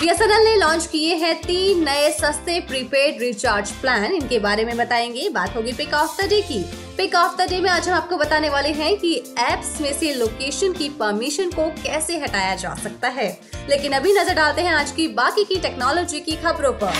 [0.00, 5.28] BSNL ने launch किए हैं तीन नए सस्ते प्रीपेड रिचार्ज प्लान। इनके बारे में बताएँगे।
[5.28, 6.62] बात होगी पिक ऑफ़ द डे की।
[6.96, 10.14] पिक ऑफ़ द डे में आज हम आपको बताने वाले हैं कि एप्स में से
[10.14, 14.90] लोकेशन की परमिशन को कैसे हटाया जा सकता है। लेकिन अभी नज़र डालते हैं आज
[14.90, 16.92] की बाकी की टेक्नोलॉजी की खबरों पर।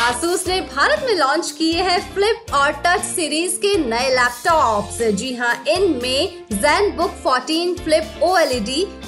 [0.00, 5.32] आसूस ने भारत में लॉन्च किए हैं फ्लिप और टच सीरीज़ के नए लैपटॉप्स जी
[5.34, 6.46] हाँ इनमें
[6.96, 8.52] Zenbook 14 Flip OLED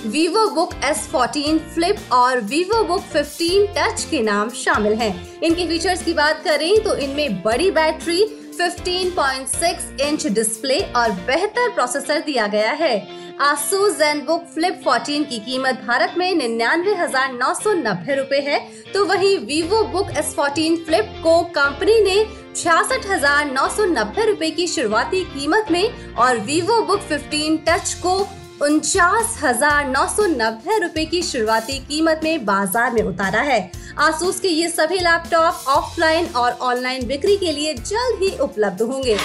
[0.54, 6.02] Vivobook S fourteen Flip और वीवो बुक 15 टच के नाम शामिल हैं। इनके फीचर्स
[6.04, 8.22] की बात करें तो इनमें बड़ी बैटरी
[8.52, 12.96] 15.6 इंच डिस्प्ले और बेहतर प्रोसेसर दिया गया है।
[13.40, 18.58] आसूस ZenBook Flip 14 की कीमत भारत में निन्यानवे हज़ार नौ सौ नब्बे रूपए है।
[18.92, 22.24] तो वहीं Vivo Book S14 Flip को कंपनी ने
[22.56, 27.94] छियासठ हज़ार नौ सौ नब्बे रूपए की शुरुआती कीमत में और वीवो बुक 15 टच
[28.02, 28.18] को
[28.62, 33.60] उनचास हज़ार नौ सौ नब्बे रूपए की शुरुआती कीमत में बाज़ार में उतारा है।
[34.00, 39.16] आसूस के ये सभी लैपटॉप ऑफलाइन और ऑनलाइन बिक्री के लिए जल्द ही उपलब्ध होंगे।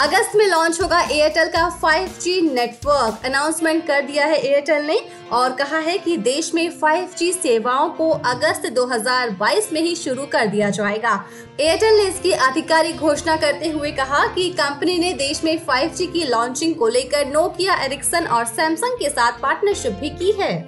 [0.00, 4.98] अगस्त में लॉन्च होगा एयरटेल का 5G नेटवर्क अनाउंसमेंट कर दिया है एयरटेल ने
[5.32, 10.46] और कहा है कि देश में 5G सेवाओं को अगस्त 2022 में ही शुरू कर
[10.46, 11.14] दिया जाएगा।
[11.60, 16.24] एयरटेल ने इसकी आधिकारिक घोषणा करते हुए कहा कि कंपनी ने देश में 5G की
[16.24, 20.66] लॉन्चिंग को लेकर नोकिया एरिक्सन और सैमसंग के साथ पार्टनरशिप भी की है।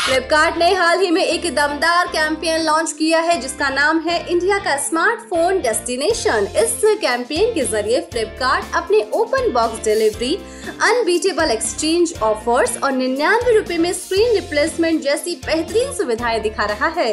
[0.00, 4.58] फ्लिपकार्ट ने हाल ही में एक दमदार कैंपेन लॉन्च किया है, जिसका नाम है इंडिया
[4.58, 10.34] का स्मार्टफ़ोन डेस्टिनेशन। इस कैंपेन के ज़रिए फ्लिपकार्ट अपने open box delivery,
[10.82, 17.12] unbeatable exchange offers और निन्यानवे रूपए में स्क्रीन रिप्लेसमेंट जैसी बेहतरीन सुविधाएँ दिखा रहा है।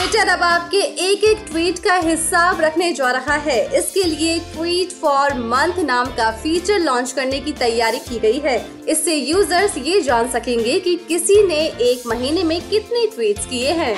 [0.00, 4.92] ट्विटर अब आपके एक एक ट्वीट का हिसाब रखने जा रहा है। इसके लिए ट्वीट
[4.92, 10.00] फॉर मंथ नाम का फीचर लॉन्च करने की तैयारी की गई है। इससे यूज़र्स ये
[10.00, 13.96] जान सकेंगे कि किसी ने एक महीने में कितने ट्वीट्स किए हैं।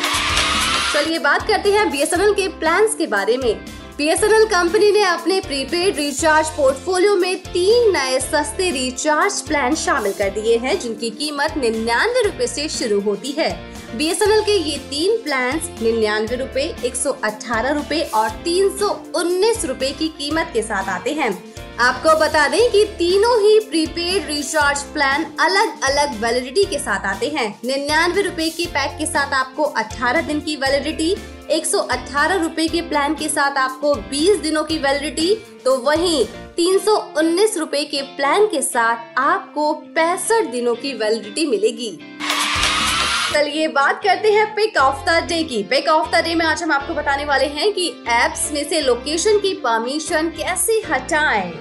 [0.94, 3.64] चलिए बात करते हैं बीएसएनएल के प्लान्स के बारे में।
[3.98, 10.30] बीएसएनएल कंपनी ने अपने प्रीपेड रिचार्ज पोर्टफोलियो में तीन नए सस्ते रिचार्ज प्लान शामिल कर
[10.30, 15.60] दिए हैं, जिनकी कीमत निन्यानवे रूपए ऐसी शुरू होती है। बीएसएनएल के ये तीन प्लान
[15.82, 20.88] निन्यानवे रूपए, एक सौ अठारह रूपए और तीन सौ उन्नीस रूपए की कीमत के साथ
[20.88, 21.30] आते हैं।
[21.80, 27.28] आपको बता दें कि तीनों ही प्रीपेड रिचार्ज प्लान अलग अलग वैलिडिटी के साथ आते
[27.28, 31.14] हैं। निन्यानवे रूपए के पैक के साथ आपको 18 दिन की वैलिडिटी
[31.50, 36.24] एक सौ के प्लान के साथ आपको 20 दिनों की वैलिडिटी तो वहीं
[36.56, 41.98] तीन सौ के प्लान के साथ आपको पैंसठ दिनों की वैलिडिटी मिलेगी।
[43.32, 46.62] चलिए बात करते हैं पिक ऑफ़ द डे की पिक ऑफ़ द डे में आज
[46.62, 51.53] हम आपको बताने वाले हैं कि एप्स में से लोकेशन की परमिशन कैसे हटाएँ।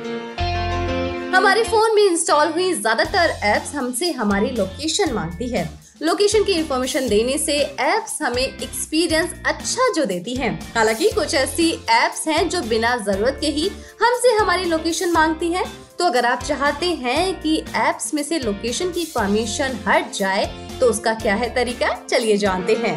[1.35, 5.63] हमारे फ़ोन में इंस्टॉल हुई ज़्यादातर एप्स हमसे हमारी लोकेशन मांगती है
[6.01, 11.69] लोकेशन की इंफॉर्मेशन देने से एप्स हमें एक्सपीरियंस अच्छा जो देती हैं। हालाँकि कुछ ऐसी
[11.91, 13.67] एप्स हैं जो बिना ज़रूरत के ही
[14.01, 15.65] हमसे हमारी लोकेशन मांगती हैं।
[15.99, 20.45] तो अगर आप चाहते हैं कि एप्स में से लोकेशन की परमिशन हट जाए
[20.81, 21.93] तो उसका क्या है तरीका?
[22.09, 22.95] चलिए जानते हैं।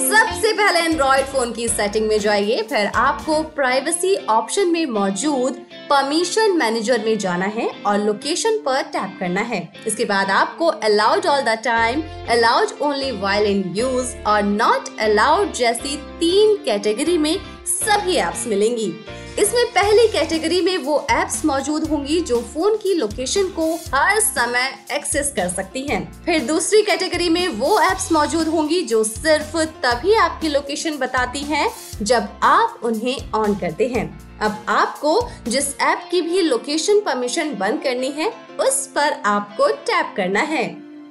[0.00, 6.56] सबसे पहले एंड्रॉइड फ़ोन की सेटिंग में जाइए, फिर आपको प्राइवेसी ऑप्शन में मौजूद परमिशन
[6.56, 11.40] मैनेजर में जाना है और लोकेशन पर टैप करना है। इसके बाद आपको allowed all
[11.42, 17.36] the time allowed only while in use और नॉट अलाउड जैसी तीन कैटेगरी में
[17.66, 18.92] सभी एप्स मिलेंगी।
[19.38, 23.64] इसमें पहली कैटेगरी में वो एप्स मौजूद होंगी जो फ़ोन की लोकेशन को
[23.94, 29.02] हर समय एक्सेस कर सकती हैं। फिर दूसरी कैटेगरी में वो एप्स मौजूद होंगी जो
[29.04, 31.68] सिर्फ़ तभी आपकी लोकेशन बताती हैं
[32.02, 34.06] जब आप उन्हें ऑन करते हैं।
[34.40, 40.14] अब आपको जिस ऐप की भी लोकेशन परमिशन बंद करनी है, उस पर आपको टैप
[40.16, 40.64] करना है।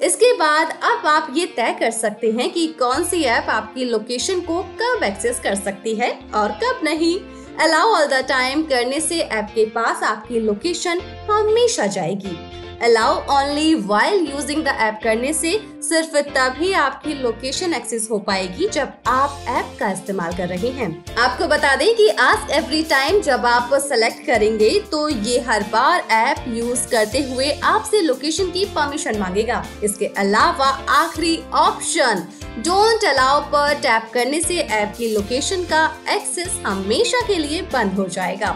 [0.03, 4.41] इसके बाद अब आप ये तय कर सकते हैं कि कौन सी ऐप आपकी लोकेशन
[4.41, 7.19] को कब एक्सेस कर सकती है और कब नहीं।
[7.61, 13.73] अलाउ ऑल द टाइम करने से ऐप के पास आपकी लोकेशन हमेशा जाएगी। Allow only
[13.81, 15.51] while using the app करने से
[15.83, 20.89] सिर्फ़ तभी आपकी लोकेशन एक्सेस हो पाएगी जब आप ऐप का इस्तेमाल कर रहे हैं।
[21.15, 26.07] आपको बता दें कि आस्क एवरी टाइम जब आप सेलेक्ट करेंगे तो ये हर बार
[26.11, 32.27] ऐप यूज़ करते हुए आपसे लोकेशन की परमिशन मांगेगा। इसके अलावा आखिरी ऑप्शन
[32.59, 37.99] डोंट अलाउ पर टैप करने से ऐप की लोकेशन का एक्सेस हमेशा के लिए बंद
[37.99, 38.55] हो जाएगा।